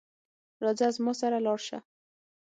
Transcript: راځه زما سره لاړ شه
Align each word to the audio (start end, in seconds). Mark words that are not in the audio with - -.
راځه 0.63 0.87
زما 0.95 1.13
سره 1.21 1.37
لاړ 1.45 1.59
شه 1.67 1.79